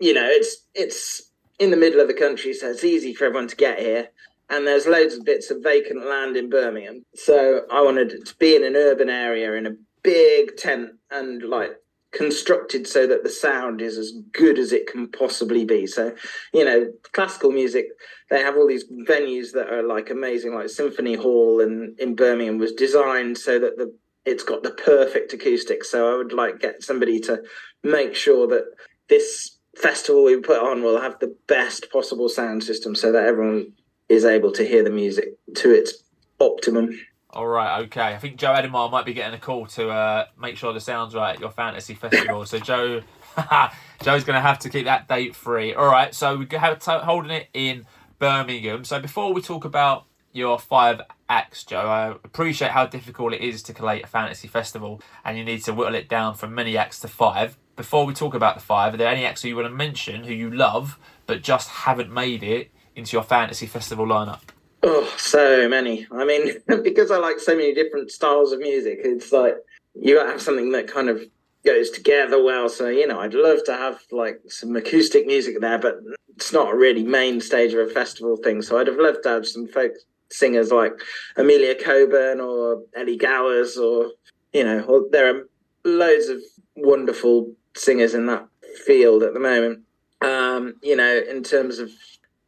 [0.00, 3.48] you know it's it's in the middle of the country, so it's easy for everyone
[3.48, 4.08] to get here.
[4.48, 7.04] And there's loads of bits of vacant land in Birmingham.
[7.14, 11.72] So I wanted to be in an urban area in a big tent and like
[12.12, 15.86] constructed so that the sound is as good as it can possibly be.
[15.86, 16.14] So,
[16.54, 17.86] you know, classical music,
[18.30, 22.58] they have all these venues that are like amazing, like Symphony Hall and in Birmingham
[22.58, 25.90] was designed so that the it's got the perfect acoustics.
[25.90, 27.42] So I would like get somebody to
[27.82, 28.64] make sure that
[29.08, 33.72] this festival we put on will have the best possible sound system so that everyone
[34.08, 36.04] is able to hear the music to its
[36.40, 36.90] optimum.
[37.30, 38.14] All right, okay.
[38.14, 41.14] I think Joe Adhemar might be getting a call to uh, make sure the sound's
[41.14, 42.46] right at your fantasy festival.
[42.46, 43.02] so Joe,
[44.02, 45.74] Joe's going to have to keep that date free.
[45.74, 47.86] All right, so we're holding it in
[48.20, 48.84] Birmingham.
[48.84, 50.04] So before we talk about
[50.34, 55.00] your five acts, Joe, I appreciate how difficult it is to collate a fantasy festival,
[55.24, 58.34] and you need to whittle it down from many acts to five before we talk
[58.34, 60.98] about the five, are there any acts who you want to mention who you love
[61.26, 64.40] but just haven't made it into your fantasy festival lineup?
[64.82, 66.06] Oh, so many.
[66.12, 69.56] I mean, because I like so many different styles of music, it's like
[69.94, 71.22] you have something that kind of
[71.64, 72.68] goes together well.
[72.68, 75.96] So, you know, I'd love to have like some acoustic music there, but
[76.36, 78.60] it's not a really main stage of a festival thing.
[78.60, 79.92] So I'd have loved to have some folk
[80.30, 80.92] singers like
[81.36, 84.12] Amelia Coburn or Ellie Gowers or,
[84.52, 85.48] you know, or there are
[85.84, 86.38] loads of
[86.76, 88.46] wonderful singers in that
[88.86, 89.80] field at the moment.
[90.20, 91.90] Um, you know, in terms of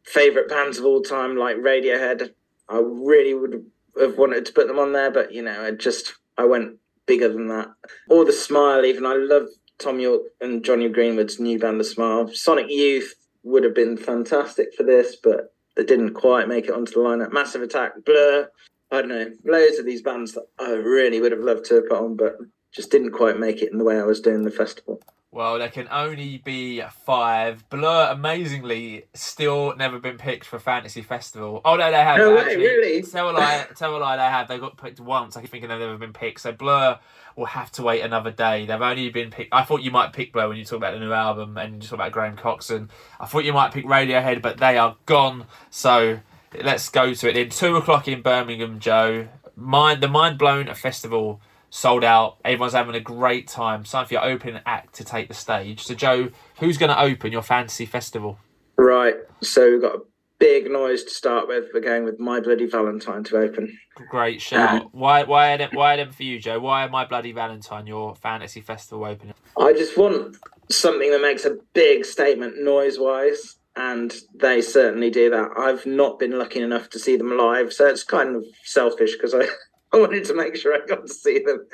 [0.04, 2.30] favorite bands of all time, like Radiohead,
[2.68, 3.64] I really would
[4.00, 7.28] have wanted to put them on there, but you know, I just I went bigger
[7.28, 7.68] than that.
[8.08, 9.46] Or the Smile, even I love
[9.78, 12.28] Thom Yorke and Jonny Greenwood's new band, The Smile.
[12.32, 16.92] Sonic Youth would have been fantastic for this, but they didn't quite make it onto
[16.92, 17.32] the lineup.
[17.32, 18.50] Massive Attack, Blur,
[18.90, 21.98] I don't know, loads of these bands that I really would have loved to put
[21.98, 22.36] on, but
[22.72, 25.00] just didn't quite make it in the way I was doing the festival.
[25.36, 27.68] Well, there can only be five.
[27.68, 31.60] Blur, amazingly, still never been picked for Fantasy Festival.
[31.62, 32.16] Oh no, they have.
[32.16, 33.02] No way, really?
[33.02, 34.16] Tell a lie, tell a lie.
[34.16, 34.48] They have.
[34.48, 35.36] They got picked once.
[35.36, 36.40] I keep thinking they've never been picked.
[36.40, 36.98] So Blur
[37.36, 38.64] will have to wait another day.
[38.64, 39.52] They've only been picked.
[39.52, 41.86] I thought you might pick Blur when you talk about the new album and you
[41.86, 42.88] talk about Graham Coxon.
[43.20, 45.44] I thought you might pick Radiohead, but they are gone.
[45.68, 46.20] So
[46.64, 47.36] let's go to it.
[47.36, 49.28] In two o'clock in Birmingham, Joe.
[49.54, 51.42] Mind the Mind Blown Festival
[51.76, 52.38] sold out.
[52.44, 53.82] Everyone's having a great time.
[53.82, 55.82] It's time for your opening act to take the stage.
[55.82, 58.38] So, Joe, who's going to open your fantasy festival?
[58.78, 59.16] Right.
[59.42, 60.00] So we've got a
[60.38, 61.66] big noise to start with.
[61.74, 63.76] We're going with My Bloody Valentine to open.
[64.08, 64.82] Great shout.
[64.82, 66.58] Um, why, why, are them, why are them for you, Joe?
[66.60, 69.34] Why are My Bloody Valentine your fantasy festival opening?
[69.58, 70.36] I just want
[70.70, 73.56] something that makes a big statement noise wise.
[73.78, 75.50] And they certainly do that.
[75.58, 79.34] I've not been lucky enough to see them live, so it's kind of selfish because
[79.34, 79.48] I
[79.92, 81.66] I wanted to make sure I got to see them.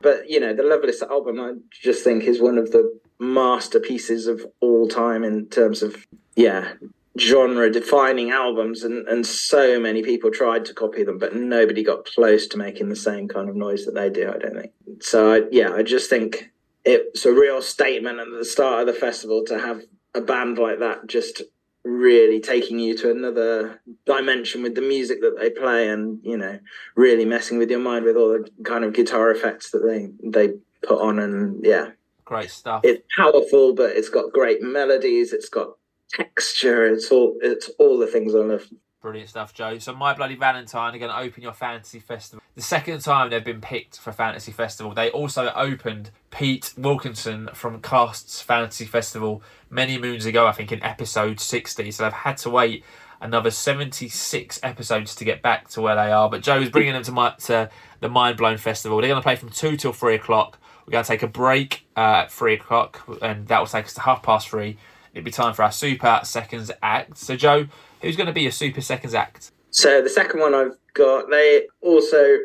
[0.00, 4.46] But you know, the Loveless album, I just think is one of the masterpieces of
[4.60, 6.74] all time in terms of yeah
[7.18, 12.04] genre defining albums and and so many people tried to copy them but nobody got
[12.04, 15.32] close to making the same kind of noise that they do i don't think so
[15.32, 16.52] I, yeah i just think
[16.84, 19.82] it's a real statement at the start of the festival to have
[20.14, 21.42] a band like that just
[21.84, 26.58] really taking you to another dimension with the music that they play and you know
[26.96, 30.54] really messing with your mind with all the kind of guitar effects that they they
[30.82, 31.90] put on and yeah.
[32.24, 32.82] Great stuff.
[32.84, 35.68] It's powerful but it's got great melodies it's got
[36.10, 38.66] texture it's all it's all the things i love
[39.00, 39.78] Brilliant stuff, Joe.
[39.78, 42.42] So, My Bloody Valentine are going to open your fantasy festival.
[42.56, 47.80] The second time they've been picked for fantasy festival, they also opened Pete Wilkinson from
[47.80, 51.92] Cast's Fantasy Festival many moons ago, I think in episode 60.
[51.92, 52.84] So they've had to wait
[53.20, 56.28] another 76 episodes to get back to where they are.
[56.28, 58.98] But Joe is bringing them to, my, to the Mind Blown Festival.
[58.98, 60.58] They're going to play from 2 till 3 o'clock.
[60.84, 63.94] We're going to take a break uh, at 3 o'clock, and that will take us
[63.94, 64.76] to half past 3
[65.18, 67.18] it'd be time for our super seconds act.
[67.18, 67.66] So, Joe,
[68.00, 69.50] who's going to be your super seconds act?
[69.70, 72.36] So, the second one I've got, they also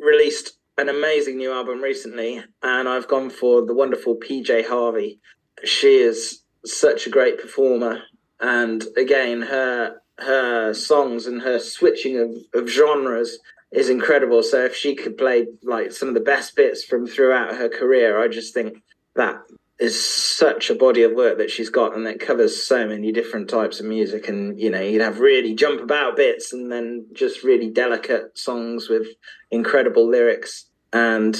[0.00, 5.20] released an amazing new album recently, and I've gone for the wonderful PJ Harvey.
[5.64, 8.00] She is such a great performer,
[8.40, 13.38] and again, her her songs and her switching of, of genres
[13.72, 14.42] is incredible.
[14.42, 18.22] So if she could play like some of the best bits from throughout her career,
[18.22, 18.82] I just think
[19.16, 19.40] that
[19.82, 23.50] is such a body of work that she's got and that covers so many different
[23.50, 27.42] types of music and you know you'd have really jump about bits and then just
[27.42, 29.08] really delicate songs with
[29.50, 30.66] incredible lyrics.
[30.92, 31.34] And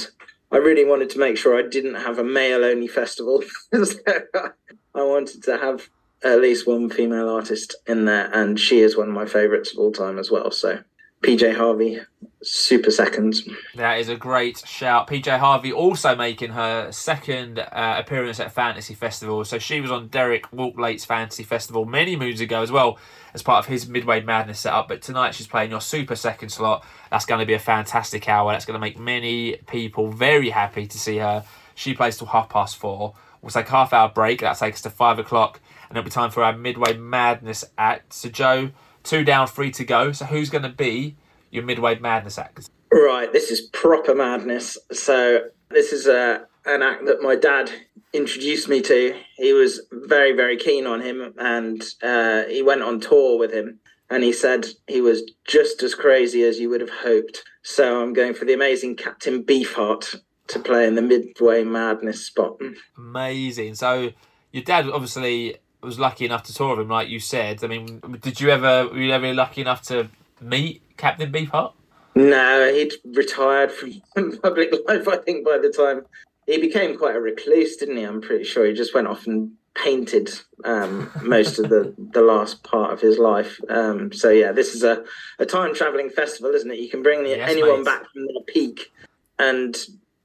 [0.51, 3.43] i really wanted to make sure i didn't have a male only festival
[3.83, 3.97] so
[4.35, 5.89] i wanted to have
[6.23, 9.79] at least one female artist in there and she is one of my favorites of
[9.79, 10.79] all time as well so
[11.23, 11.99] PJ Harvey,
[12.41, 13.47] super seconds.
[13.75, 15.07] That is a great shout.
[15.07, 19.45] PJ Harvey also making her second uh, appearance at Fantasy Festival.
[19.45, 22.99] So she was on Derek Walklate's Fantasy Festival many moons ago as well
[23.33, 24.89] as part of his Midway Madness setup.
[24.89, 26.85] But tonight she's playing your super second slot.
[27.09, 28.51] That's going to be a fantastic hour.
[28.51, 31.45] That's going to make many people very happy to see her.
[31.73, 33.13] She plays till half past four.
[33.41, 34.41] We'll take half hour break.
[34.41, 35.61] That takes us to five o'clock.
[35.87, 38.13] And it'll be time for our Midway Madness act.
[38.13, 38.71] So, Joe,
[39.03, 40.11] two down, three to go.
[40.11, 41.15] So who's going to be
[41.51, 42.69] your midway madness act?
[42.91, 44.77] Right, this is proper madness.
[44.91, 47.69] So this is a uh, an act that my dad
[48.13, 49.15] introduced me to.
[49.35, 53.79] He was very very keen on him, and uh, he went on tour with him.
[54.09, 57.43] And he said he was just as crazy as you would have hoped.
[57.63, 62.59] So I'm going for the amazing Captain Beefheart to play in the Midway Madness spot.
[62.95, 63.73] Amazing.
[63.75, 64.11] So
[64.51, 67.63] your dad obviously was lucky enough to tour with him, like you said.
[67.63, 70.09] I mean, did you ever were you ever lucky enough to
[70.41, 71.73] meet Captain Beefheart?
[72.15, 74.01] No, he'd retired from
[74.43, 75.07] public life.
[75.07, 76.05] I think by the time
[76.45, 78.03] he became quite a recluse, didn't he?
[78.03, 80.29] I'm pretty sure he just went off and painted
[80.65, 83.59] um, most of the the last part of his life.
[83.69, 85.03] Um, so yeah, this is a,
[85.39, 86.79] a time traveling festival, isn't it?
[86.79, 87.85] You can bring the, yes, anyone mate.
[87.85, 88.91] back from their peak,
[89.39, 89.75] and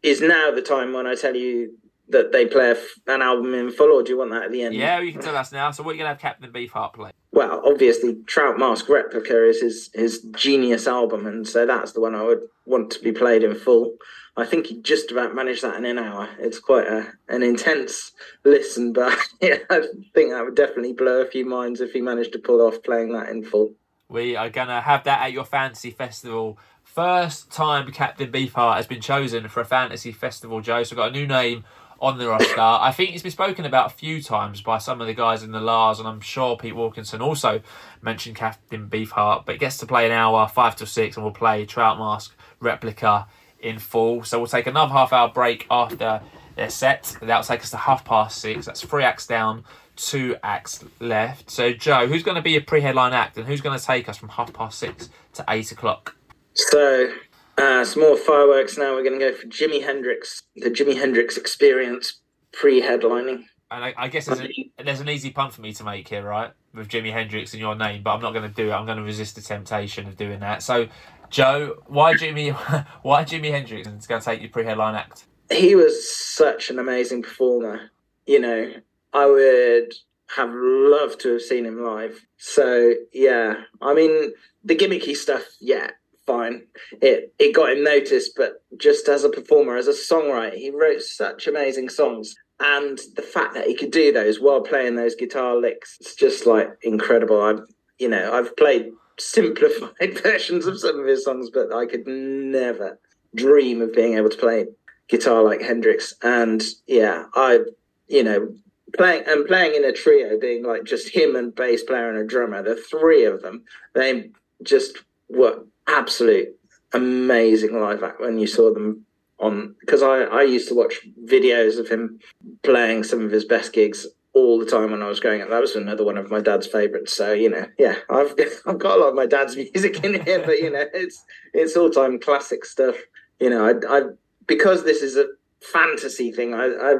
[0.02, 1.76] is now the time when I tell you
[2.10, 2.74] that they play
[3.06, 4.74] an album in full, or do you want that at the end?
[4.74, 5.70] Yeah, you can tell us now.
[5.70, 7.12] So what are you gonna have Captain Beefheart play?
[7.38, 12.14] well, obviously, Trout Mask Replica is his his genius album, and so that's the one
[12.14, 13.96] I would want to be played in full.
[14.36, 16.28] I think he just about managed that in an hour.
[16.38, 18.12] It's quite a, an intense
[18.44, 19.82] listen, but yeah, I
[20.14, 23.12] think that would definitely blow a few minds if he managed to pull off playing
[23.12, 23.74] that in full.
[24.08, 26.58] We are gonna have that at your fantasy festival.
[26.82, 30.82] First time Captain Beefheart has been chosen for a fantasy festival, Joe.
[30.82, 31.64] So we've got a new name
[32.00, 32.60] on the roster.
[32.60, 35.50] I think it's been spoken about a few times by some of the guys in
[35.50, 37.60] the Lars, and I'm sure Pete Wilkinson also
[38.02, 39.44] mentioned Captain Beefheart.
[39.44, 43.26] But gets to play an hour, five to six, and we'll play Trout Mask replica
[43.60, 44.22] in full.
[44.22, 46.20] So we'll take another half hour break after
[46.54, 47.16] their set.
[47.20, 48.66] That'll take us to half past six.
[48.66, 49.64] That's three acts down,
[49.96, 51.50] two acts left.
[51.50, 54.16] So Joe, who's going to be a pre-headline act, and who's going to take us
[54.16, 56.14] from half past six to eight o'clock?
[56.54, 57.12] So
[57.58, 58.94] uh, some more fireworks now.
[58.94, 62.20] We're going to go for Jimi Hendrix, the Jimi Hendrix Experience
[62.52, 63.44] pre-headlining.
[63.70, 64.48] And I, I guess there's, a,
[64.82, 66.52] there's, an easy punt for me to make here, right?
[66.72, 68.72] With Jimi Hendrix in your name, but I'm not going to do it.
[68.72, 70.62] I'm going to resist the temptation of doing that.
[70.62, 70.88] So,
[71.28, 72.54] Joe, why Jimi?
[73.02, 75.26] Why Jimi Hendrix is going to take your pre-headline act?
[75.50, 77.90] He was such an amazing performer.
[78.26, 78.72] You know,
[79.12, 79.92] I would
[80.36, 82.24] have loved to have seen him live.
[82.38, 84.32] So yeah, I mean
[84.64, 85.90] the gimmicky stuff, yeah,
[86.28, 86.62] fine.
[87.00, 91.00] It it got him noticed, but just as a performer, as a songwriter, he wrote
[91.00, 92.36] such amazing songs.
[92.60, 96.46] And the fact that he could do those while playing those guitar licks, it's just
[96.46, 97.40] like incredible.
[97.40, 97.62] I've
[97.98, 102.98] you know, I've played simplified versions of some of his songs, but I could never
[103.34, 104.66] dream of being able to play
[105.08, 106.14] guitar like Hendrix.
[106.22, 107.60] And yeah, I
[108.08, 108.52] you know,
[108.96, 112.26] playing and playing in a trio, being like just him and bass player and a
[112.26, 113.64] drummer, the three of them,
[113.94, 114.30] they
[114.62, 116.48] just were absolute
[116.92, 119.04] amazing live act when you saw them
[119.38, 122.18] on because I, I used to watch videos of him
[122.62, 125.48] playing some of his best gigs all the time when I was growing up.
[125.48, 127.12] That was another one of my dad's favorites.
[127.12, 128.34] So you know, yeah, I've
[128.66, 131.76] I've got a lot of my dad's music in here, but you know, it's it's
[131.76, 132.96] all time classic stuff.
[133.40, 134.02] You know, I, I
[134.46, 135.26] because this is a
[135.60, 136.54] fantasy thing.
[136.54, 136.94] I, I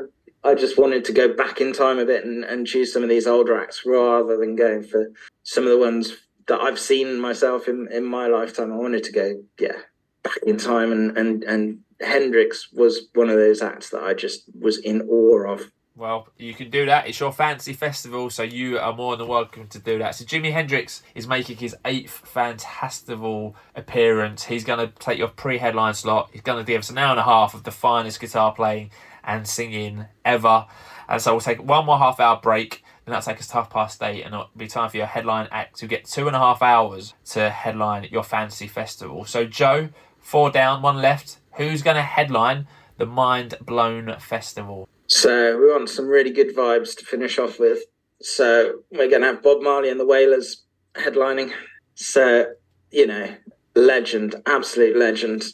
[0.44, 3.09] I just wanted to go back in time a bit and, and choose some of
[3.09, 5.11] these older acts rather than going for
[5.42, 6.12] some of the ones
[6.48, 8.72] that I've seen myself in, in my lifetime.
[8.72, 9.76] I wanted to go, yeah,
[10.22, 10.92] back in time.
[10.92, 15.52] And, and, and Hendrix was one of those acts that I just was in awe
[15.52, 15.70] of.
[15.94, 17.08] Well, you can do that.
[17.08, 20.14] It's your fancy festival, so you are more than welcome to do that.
[20.14, 24.44] So Jimi Hendrix is making his eighth Fantastival appearance.
[24.44, 26.30] He's going to take your pre-headline slot.
[26.32, 28.92] He's going to give us an hour and a half of the finest guitar playing
[29.24, 30.66] and singing ever.
[31.08, 32.84] And so we'll take one more half hour break.
[33.11, 35.79] That'll take us to half past eight, and it'll be time for your headline act
[35.79, 39.25] to get two and a half hours to headline your fantasy festival.
[39.25, 41.38] So, Joe, four down, one left.
[41.57, 42.66] Who's going to headline
[42.97, 44.88] the Mind Blown Festival?
[45.07, 47.81] So, we want some really good vibes to finish off with.
[48.21, 51.53] So, we're going to have Bob Marley and the Wailers headlining.
[51.94, 52.47] So,
[52.90, 53.35] you know,
[53.75, 55.44] legend, absolute legend.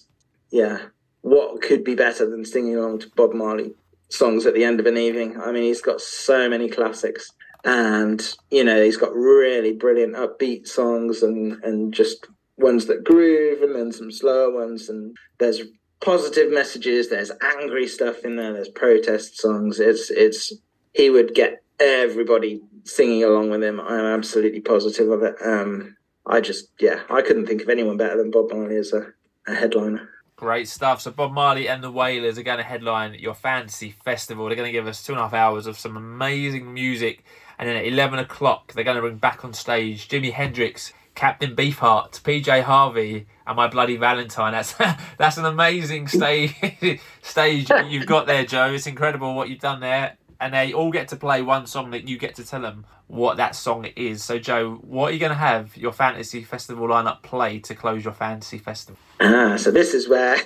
[0.50, 0.78] Yeah,
[1.22, 3.74] what could be better than singing along to Bob Marley
[4.08, 5.40] songs at the end of an evening?
[5.40, 7.32] I mean, he's got so many classics,
[7.64, 13.62] and you know, he's got really brilliant upbeat songs and and just ones that groove,
[13.62, 15.62] and then some slower ones, and there's
[16.00, 17.08] positive messages.
[17.08, 18.52] There's angry stuff in there.
[18.52, 19.80] There's protest songs.
[19.80, 20.52] It's it's
[20.92, 23.80] he would get everybody singing along with him.
[23.80, 25.34] I'm absolutely positive of it.
[25.44, 25.96] Um,
[26.26, 29.06] I just yeah, I couldn't think of anyone better than Bob Marley as a,
[29.46, 30.08] a headliner.
[30.36, 31.00] Great stuff.
[31.00, 34.46] So Bob Marley and the Wailers are going to headline your fantasy festival.
[34.46, 37.24] They're going to give us two and a half hours of some amazing music,
[37.58, 41.54] and then at eleven o'clock they're going to bring back on stage Jimi Hendrix, Captain
[41.54, 44.52] Beefheart, PJ Harvey, and my bloody Valentine.
[44.52, 44.72] That's
[45.18, 46.54] that's an amazing stage
[47.22, 48.72] stage you've got there, Joe.
[48.72, 52.06] It's incredible what you've done there and they all get to play one song that
[52.06, 54.22] you get to tell them what that song is.
[54.22, 58.04] So, Joe, what are you going to have your fantasy festival lineup play to close
[58.04, 58.98] your fantasy festival?
[59.20, 60.36] Ah, so this is where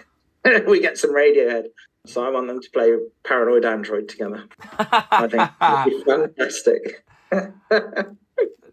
[0.67, 1.65] we get some Radiohead.
[2.07, 4.45] So I want them to play Paranoid Android together.
[4.79, 7.05] I think would be fantastic.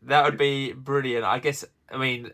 [0.04, 1.26] that would be brilliant.
[1.26, 1.66] I guess.
[1.92, 2.32] I mean,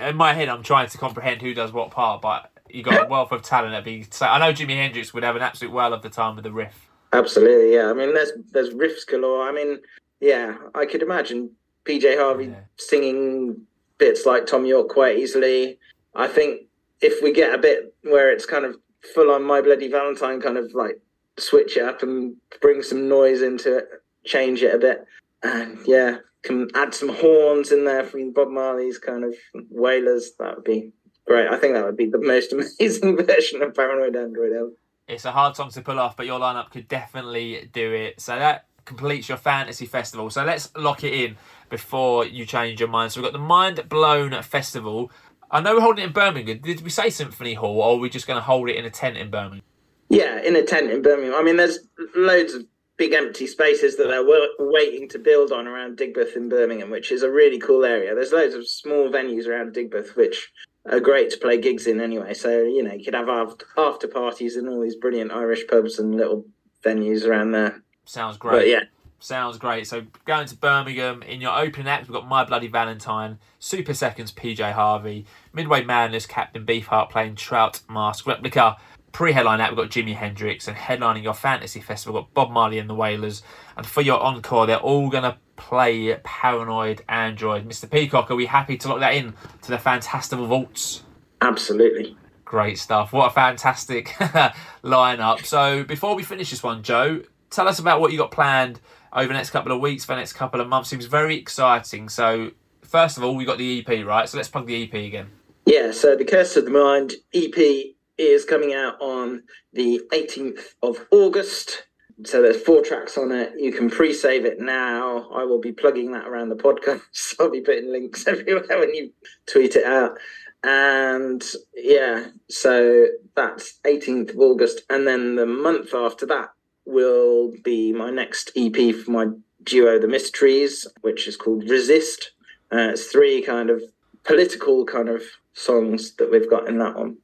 [0.00, 3.08] in my head, I'm trying to comprehend who does what part, but you got a
[3.08, 3.72] wealth of talent.
[3.72, 4.06] That'd be.
[4.10, 6.52] So I know Jimi Hendrix would have an absolute well of the time with the
[6.52, 6.88] riff.
[7.12, 7.90] Absolutely, yeah.
[7.90, 9.48] I mean, there's there's riffs galore.
[9.48, 9.78] I mean,
[10.20, 11.50] yeah, I could imagine
[11.84, 12.60] PJ Harvey yeah.
[12.76, 13.62] singing
[13.98, 15.78] bits like Thom Yorke quite easily.
[16.14, 16.62] I think
[17.00, 18.76] if we get a bit where it's kind of
[19.14, 21.00] full on My Bloody Valentine, kind of like
[21.38, 23.88] switch it up and bring some noise into it,
[24.24, 25.04] change it a bit,
[25.42, 29.34] and yeah, can add some horns in there from Bob Marley's kind of
[29.70, 30.32] Wailers.
[30.38, 30.92] That would be
[31.26, 31.48] great.
[31.48, 34.70] I think that would be the most amazing version of Paranoid Android ever
[35.10, 38.20] it's a hard song to pull off, but your lineup could definitely do it.
[38.20, 40.30] So that completes your fantasy festival.
[40.30, 41.36] So let's lock it in
[41.68, 43.12] before you change your mind.
[43.12, 45.10] So we've got the Mind Blown Festival.
[45.50, 46.58] I know we're holding it in Birmingham.
[46.58, 48.90] Did we say Symphony Hall, or are we just going to hold it in a
[48.90, 49.62] tent in Birmingham?
[50.08, 51.34] Yeah, in a tent in Birmingham.
[51.34, 51.78] I mean, there's
[52.14, 52.64] loads of
[52.96, 54.26] big empty spaces that they're
[54.58, 58.14] waiting to build on around Digbeth in Birmingham, which is a really cool area.
[58.14, 60.52] There's loads of small venues around Digbeth, which
[60.90, 62.34] are great to play gigs in anyway.
[62.34, 66.14] So, you know, you could have after parties in all these brilliant Irish pubs and
[66.14, 66.44] little
[66.84, 67.82] venues around there.
[68.04, 68.52] Sounds great.
[68.52, 68.82] But yeah,
[69.22, 69.86] Sounds great.
[69.86, 74.32] So going to Birmingham in your opening act, we've got My Bloody Valentine, Super Seconds,
[74.32, 78.78] PJ Harvey, Midway Madness, Captain Beefheart playing Trout Mask Replica.
[79.12, 82.78] Pre-headline act, we've got Jimi Hendrix, and headlining your fantasy festival, we've got Bob Marley
[82.78, 83.42] and the Wailers.
[83.76, 87.68] And for your encore, they're all going to play Paranoid Android.
[87.68, 87.90] Mr.
[87.90, 91.02] Peacock, are we happy to lock that in to the Fantastival Vaults?
[91.42, 92.16] Absolutely.
[92.46, 93.12] Great stuff.
[93.12, 94.06] What a fantastic
[94.82, 95.44] lineup.
[95.44, 98.80] So before we finish this one, Joe, tell us about what you got planned
[99.12, 100.90] over the next couple of weeks, for the next couple of months.
[100.90, 102.08] Seems very exciting.
[102.08, 102.50] So,
[102.82, 104.28] first of all, we got the EP, right?
[104.28, 105.30] So let's plug the EP again.
[105.66, 109.42] Yeah, so the Curse of the Mind EP is coming out on
[109.72, 111.84] the 18th of August.
[112.24, 113.52] So there's four tracks on it.
[113.56, 115.30] You can pre-save it now.
[115.30, 117.34] I will be plugging that around the podcast.
[117.40, 119.12] I'll be putting links everywhere when you
[119.46, 120.18] tweet it out.
[120.62, 121.42] And
[121.74, 124.82] yeah, so that's 18th of August.
[124.90, 126.50] And then the month after that,
[126.84, 129.26] will be my next EP for my
[129.62, 132.32] duo, The Missed Trees, which is called Resist.
[132.72, 133.82] Uh, it's three kind of
[134.24, 135.22] political kind of
[135.54, 137.16] songs that we've got in that one.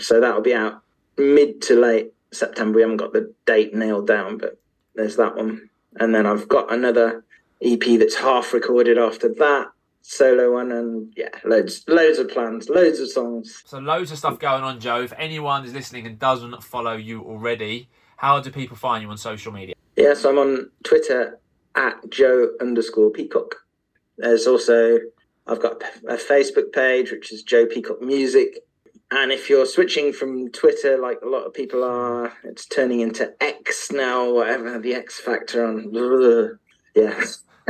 [0.00, 0.82] So that'll be out
[1.16, 2.76] mid to late September.
[2.76, 4.58] We haven't got the date nailed down, but
[4.94, 5.68] there's that one.
[5.96, 7.24] And then I've got another
[7.62, 9.68] EP that's half recorded after that
[10.06, 14.38] solo one and yeah loads loads of plans loads of songs so loads of stuff
[14.38, 17.88] going on joe if anyone is listening and doesn't follow you already
[18.24, 19.74] how do people find you on social media?
[19.96, 21.38] Yes, I'm on Twitter
[21.74, 23.56] at Joe underscore Peacock.
[24.16, 24.98] There's also
[25.46, 28.60] I've got a Facebook page which is Joe Peacock Music.
[29.10, 33.30] And if you're switching from Twitter, like a lot of people are, it's turning into
[33.42, 36.58] X now, whatever the X factor on.
[36.96, 37.20] Yeah,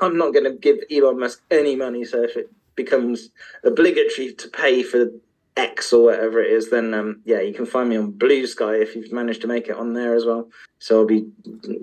[0.00, 2.04] I'm not going to give Elon Musk any money.
[2.04, 3.30] So if it becomes
[3.64, 5.10] obligatory to pay for
[5.56, 8.94] X or whatever it is, then um, yeah, you can find me on Bluesky if
[8.94, 10.48] you've managed to make it on there as well.
[10.78, 11.26] So I'll be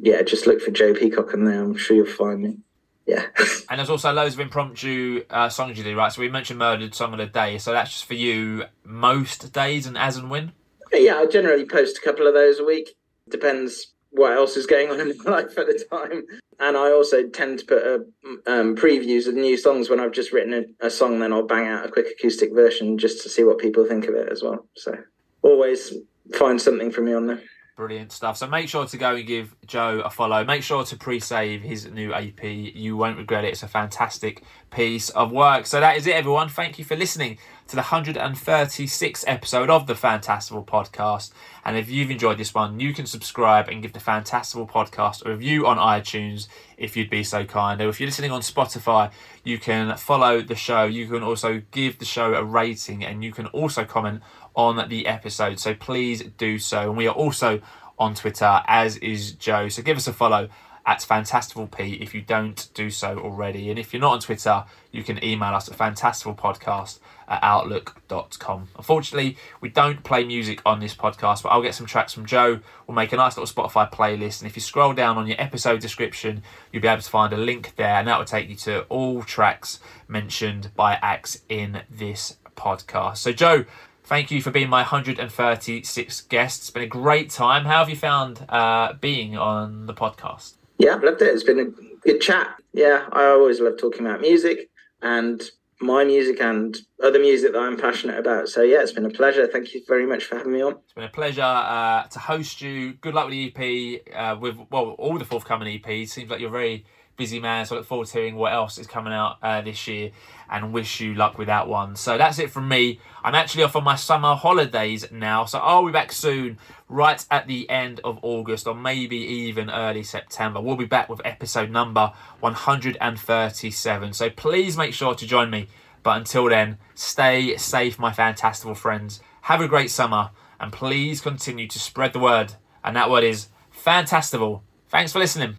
[0.01, 1.61] yeah, just look for Joe Peacock on there.
[1.61, 2.57] I'm sure you'll find me.
[3.05, 3.26] Yeah.
[3.70, 6.11] and there's also loads of impromptu uh, songs you do, right?
[6.11, 7.57] So we mentioned Murdered Song of the Day.
[7.57, 10.51] So that's just for you most days and as and when?
[10.93, 12.95] Yeah, I generally post a couple of those a week.
[13.28, 16.24] Depends what else is going on in my life at the time.
[16.60, 18.05] And I also tend to put a,
[18.47, 21.20] um, previews of new songs when I've just written a, a, song.
[21.20, 24.16] Then I'll bang out a quick acoustic version just to see what people think of
[24.16, 24.68] it as well.
[24.76, 24.97] So
[25.41, 25.93] always
[26.34, 27.41] find something for me on there.
[27.80, 28.36] Brilliant stuff.
[28.36, 30.43] So make sure to go and give Joe a follow.
[30.43, 32.43] Make sure to pre-save his new AP.
[32.43, 33.53] You won't regret it.
[33.53, 35.65] It's a fantastic piece of work.
[35.65, 36.49] So that is it, everyone.
[36.49, 41.32] Thank you for listening to the 136th episode of the Fantastival Podcast.
[41.63, 45.30] And if you've enjoyed this one, you can subscribe and give the Fantastival Podcast a
[45.30, 47.80] review on iTunes if you'd be so kind.
[47.80, 49.09] Or if you're listening on Spotify,
[49.45, 50.84] you can follow the show.
[50.84, 54.21] You can also give the show a rating and you can also comment
[54.60, 55.57] on the episode.
[55.57, 56.89] So please do so.
[56.89, 57.62] And we are also
[57.97, 59.70] on Twitter, as is Joe.
[59.70, 60.49] So give us a follow
[60.86, 63.70] at FantastivalP if you don't do so already.
[63.70, 66.99] And if you're not on Twitter, you can email us at fantastivalpodcast
[67.30, 68.68] at outlook.com.
[68.76, 72.60] Unfortunately, we don't play music on this podcast, but I'll get some tracks from Joe.
[72.86, 74.41] We'll make a nice little Spotify playlist.
[74.41, 76.43] And if you scroll down on your episode description,
[76.74, 79.24] you'll be able to find a link there, and that will take you to all
[79.24, 79.80] tracks
[80.10, 83.18] mentioned by acts in this podcast.
[83.18, 83.66] So, Joe,
[84.10, 86.62] Thank you for being my 136th guest.
[86.62, 87.64] It's been a great time.
[87.64, 90.55] How have you found uh, being on the podcast?
[90.80, 91.28] Yeah, I've loved it.
[91.28, 91.66] It's been a
[92.03, 92.55] good chat.
[92.74, 94.72] Yeah, I always love talking about music
[95.03, 95.39] and
[95.80, 98.49] my music and other music that I'm passionate about.
[98.49, 99.45] So yeah, it's been a pleasure.
[99.45, 100.78] Thank you very much for having me on.
[100.86, 102.93] It's been a pleasure uh, to host you.
[102.93, 106.10] Good luck with the EP, uh, with well all the forthcoming EPs.
[106.10, 106.84] Seems like you're very
[107.20, 109.88] busy man, so I look forward to hearing what else is coming out uh, this
[109.88, 110.09] year
[110.49, 111.95] and wish you luck with that one.
[111.95, 112.99] So that's it from me.
[113.24, 116.57] I'm actually off on my summer holidays now, so I'll be back soon,
[116.88, 120.61] right at the end of August or maybe even early September.
[120.61, 124.13] We'll be back with episode number 137.
[124.13, 125.67] So please make sure to join me.
[126.01, 129.20] But until then, stay safe, my Fantastival friends.
[129.41, 132.53] Have a great summer, and please continue to spread the word.
[132.82, 134.61] And that word is Fantastival.
[134.88, 135.57] Thanks for listening.